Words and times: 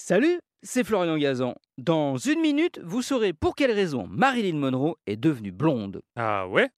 Salut, 0.00 0.38
c'est 0.62 0.84
Florian 0.84 1.18
Gazan. 1.18 1.56
Dans 1.76 2.18
une 2.18 2.40
minute, 2.40 2.80
vous 2.84 3.02
saurez 3.02 3.32
pour 3.32 3.56
quelle 3.56 3.72
raison 3.72 4.06
Marilyn 4.08 4.56
Monroe 4.56 4.94
est 5.08 5.16
devenue 5.16 5.50
blonde. 5.50 6.02
Ah 6.14 6.46
ouais? 6.46 6.68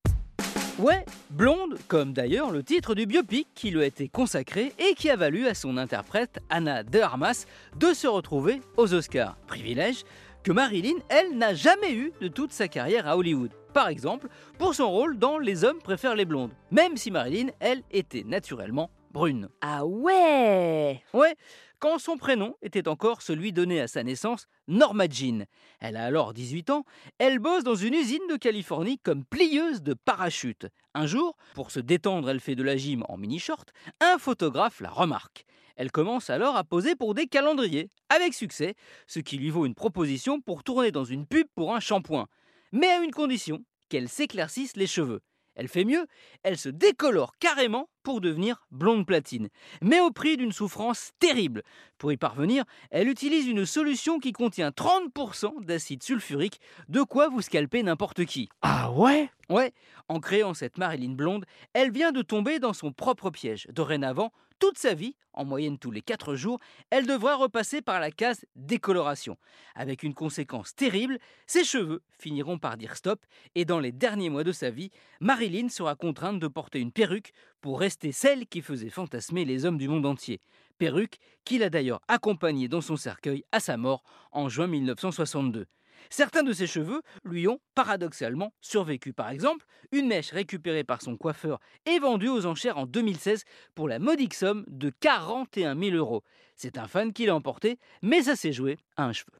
Ouais, 0.78 1.04
blonde, 1.28 1.76
comme 1.86 2.14
d'ailleurs 2.14 2.50
le 2.50 2.62
titre 2.62 2.94
du 2.94 3.04
biopic 3.04 3.46
qui 3.54 3.72
lui 3.72 3.82
a 3.82 3.84
été 3.84 4.08
consacré 4.08 4.72
et 4.78 4.94
qui 4.94 5.10
a 5.10 5.16
valu 5.16 5.46
à 5.48 5.52
son 5.52 5.76
interprète 5.76 6.40
Anna 6.48 6.82
de 6.82 6.98
Armas 6.98 7.44
de 7.78 7.92
se 7.92 8.06
retrouver 8.06 8.62
aux 8.78 8.94
Oscars. 8.94 9.36
Privilège 9.46 10.04
que 10.42 10.50
Marilyn, 10.52 10.96
elle, 11.10 11.36
n'a 11.36 11.52
jamais 11.52 11.92
eu 11.92 12.12
de 12.22 12.28
toute 12.28 12.52
sa 12.52 12.68
carrière 12.68 13.06
à 13.06 13.18
Hollywood. 13.18 13.50
Par 13.74 13.88
exemple, 13.88 14.28
pour 14.56 14.74
son 14.74 14.90
rôle 14.90 15.18
dans 15.18 15.36
Les 15.36 15.64
hommes 15.64 15.82
préfèrent 15.82 16.16
les 16.16 16.24
blondes, 16.24 16.52
même 16.70 16.96
si 16.96 17.10
Marilyn, 17.10 17.48
elle, 17.60 17.82
était 17.90 18.24
naturellement 18.24 18.88
brune. 19.10 19.48
Ah 19.60 19.84
ouais? 19.84 21.02
Ouais, 21.12 21.34
quand 21.80 21.98
son 21.98 22.18
prénom 22.18 22.54
était 22.62 22.88
encore 22.88 23.22
celui 23.22 23.52
donné 23.52 23.80
à 23.80 23.88
sa 23.88 24.02
naissance, 24.04 24.46
Norma 24.68 25.06
Jean. 25.08 25.46
Elle 25.80 25.96
a 25.96 26.04
alors 26.04 26.34
18 26.34 26.70
ans, 26.70 26.84
elle 27.18 27.38
bosse 27.38 27.64
dans 27.64 27.74
une 27.74 27.94
usine 27.94 28.26
de 28.28 28.36
Californie 28.36 28.98
comme 28.98 29.24
plieuse 29.24 29.82
de 29.82 29.94
parachute. 29.94 30.66
Un 30.94 31.06
jour, 31.06 31.36
pour 31.54 31.70
se 31.70 31.80
détendre, 31.80 32.28
elle 32.30 32.40
fait 32.40 32.54
de 32.54 32.62
la 32.62 32.76
gym 32.76 33.04
en 33.08 33.16
mini-short, 33.16 33.72
un 34.00 34.18
photographe 34.18 34.80
la 34.80 34.90
remarque. 34.90 35.44
Elle 35.76 35.90
commence 35.90 36.28
alors 36.28 36.56
à 36.56 36.64
poser 36.64 36.94
pour 36.94 37.14
des 37.14 37.26
calendriers, 37.26 37.88
avec 38.10 38.34
succès, 38.34 38.74
ce 39.06 39.18
qui 39.18 39.38
lui 39.38 39.48
vaut 39.48 39.64
une 39.64 39.74
proposition 39.74 40.40
pour 40.42 40.62
tourner 40.62 40.92
dans 40.92 41.04
une 41.04 41.26
pub 41.26 41.46
pour 41.54 41.74
un 41.74 41.80
shampoing. 41.80 42.26
Mais 42.72 42.88
à 42.88 43.02
une 43.02 43.12
condition, 43.12 43.64
qu'elle 43.88 44.08
s'éclaircisse 44.08 44.76
les 44.76 44.86
cheveux. 44.86 45.22
Elle 45.54 45.68
fait 45.68 45.84
mieux, 45.84 46.06
elle 46.42 46.58
se 46.58 46.68
décolore 46.68 47.32
carrément 47.38 47.88
pour 48.10 48.20
devenir 48.20 48.66
blonde 48.72 49.06
platine, 49.06 49.50
mais 49.82 50.00
au 50.00 50.10
prix 50.10 50.36
d'une 50.36 50.50
souffrance 50.50 51.12
terrible. 51.20 51.62
Pour 51.96 52.10
y 52.10 52.16
parvenir, 52.16 52.64
elle 52.90 53.06
utilise 53.06 53.46
une 53.46 53.64
solution 53.64 54.18
qui 54.18 54.32
contient 54.32 54.70
30% 54.70 55.64
d'acide 55.64 56.02
sulfurique, 56.02 56.60
de 56.88 57.02
quoi 57.02 57.28
vous 57.28 57.40
scalper 57.40 57.84
n'importe 57.84 58.24
qui. 58.24 58.48
Ah 58.62 58.90
ouais? 58.90 59.30
Ouais, 59.48 59.72
en 60.08 60.18
créant 60.18 60.54
cette 60.54 60.76
Marilyn 60.76 61.14
blonde, 61.14 61.44
elle 61.72 61.92
vient 61.92 62.10
de 62.10 62.22
tomber 62.22 62.58
dans 62.58 62.72
son 62.72 62.90
propre 62.90 63.30
piège. 63.30 63.68
Dorénavant, 63.72 64.32
toute 64.58 64.76
sa 64.76 64.92
vie, 64.92 65.14
en 65.32 65.44
moyenne 65.44 65.78
tous 65.78 65.90
les 65.90 66.02
4 66.02 66.34
jours, 66.34 66.58
elle 66.90 67.06
devra 67.06 67.36
repasser 67.36 67.80
par 67.80 67.98
la 67.98 68.10
case 68.10 68.44
décoloration. 68.56 69.38
Avec 69.74 70.02
une 70.02 70.12
conséquence 70.12 70.74
terrible, 70.74 71.18
ses 71.46 71.64
cheveux 71.64 72.02
finiront 72.18 72.58
par 72.58 72.76
dire 72.76 72.96
stop 72.96 73.24
et 73.54 73.64
dans 73.64 73.78
les 73.80 73.92
derniers 73.92 74.28
mois 74.28 74.44
de 74.44 74.52
sa 74.52 74.70
vie, 74.70 74.90
Marilyn 75.20 75.68
sera 75.68 75.94
contrainte 75.94 76.40
de 76.40 76.48
porter 76.48 76.78
une 76.78 76.92
perruque 76.92 77.32
pour 77.60 77.80
rester 77.80 77.99
celle 78.12 78.46
qui 78.46 78.62
faisait 78.62 78.90
fantasmer 78.90 79.44
les 79.44 79.64
hommes 79.64 79.78
du 79.78 79.88
monde 79.88 80.06
entier. 80.06 80.40
Perruque 80.78 81.18
qu'il 81.44 81.62
a 81.62 81.70
d'ailleurs 81.70 82.00
accompagnée 82.08 82.68
dans 82.68 82.80
son 82.80 82.96
cercueil 82.96 83.44
à 83.52 83.60
sa 83.60 83.76
mort 83.76 84.02
en 84.32 84.48
juin 84.48 84.66
1962. 84.66 85.66
Certains 86.08 86.42
de 86.42 86.52
ses 86.52 86.66
cheveux 86.66 87.02
lui 87.24 87.46
ont 87.46 87.60
paradoxalement 87.74 88.52
survécu. 88.60 89.12
Par 89.12 89.28
exemple, 89.28 89.66
une 89.92 90.08
mèche 90.08 90.32
récupérée 90.32 90.84
par 90.84 91.02
son 91.02 91.16
coiffeur 91.16 91.60
est 91.84 91.98
vendue 91.98 92.28
aux 92.28 92.46
enchères 92.46 92.78
en 92.78 92.86
2016 92.86 93.44
pour 93.74 93.86
la 93.88 93.98
modique 93.98 94.34
somme 94.34 94.64
de 94.68 94.90
41 95.00 95.78
000 95.78 95.96
euros. 95.96 96.24
C'est 96.56 96.78
un 96.78 96.88
fan 96.88 97.12
qui 97.12 97.26
l'a 97.26 97.34
emporté, 97.34 97.78
mais 98.02 98.22
ça 98.22 98.34
s'est 98.36 98.52
joué 98.52 98.78
à 98.96 99.04
un 99.04 99.12
cheveu. 99.12 99.32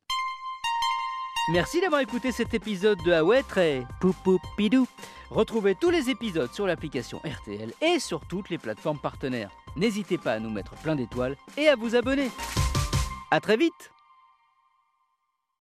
Merci 1.53 1.81
d'avoir 1.81 2.01
écouté 2.01 2.31
cet 2.31 2.55
épisode 2.55 3.03
de 3.03 3.20
ouais, 3.20 3.43
très 3.43 3.84
poupoupidou. 4.01 4.87
Retrouvez 5.31 5.75
tous 5.75 5.91
les 5.91 6.09
épisodes 6.09 6.53
sur 6.53 6.65
l'application 6.65 7.20
RTL 7.25 7.73
et 7.83 7.98
sur 7.98 8.20
toutes 8.20 8.51
les 8.51 8.59
plateformes 8.59 9.01
partenaires. 9.01 9.51
N'hésitez 9.75 10.17
pas 10.17 10.34
à 10.34 10.39
nous 10.39 10.51
mettre 10.51 10.75
plein 10.77 10.95
d'étoiles 10.95 11.37
et 11.57 11.67
à 11.67 11.75
vous 11.75 11.97
abonner. 11.97 12.31
A 13.33 13.41
très 13.41 13.57
vite 13.57 13.91